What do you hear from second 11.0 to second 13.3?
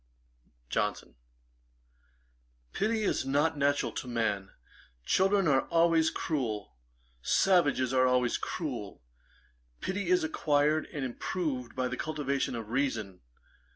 improved by the cultivation of reason.